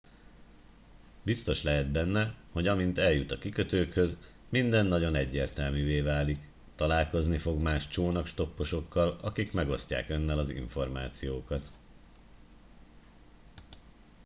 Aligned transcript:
biztos 1.23 1.63
lehet 1.63 1.91
benne 1.91 2.35
hogy 2.51 2.67
amint 2.67 2.97
eljut 2.97 3.31
a 3.31 3.37
kikötőkhöz 3.37 4.17
minden 4.49 4.85
nagyon 4.85 5.15
egyértelművé 5.15 6.01
válik 6.01 6.37
találkozni 6.75 7.37
fog 7.37 7.61
más 7.61 7.87
csónakstopposokkal 7.87 9.19
akik 9.21 9.53
megosztják 9.53 10.09
önnel 10.09 10.39
az 10.39 10.49
információkat 10.49 11.69